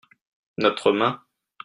[0.57, 1.21] notre main.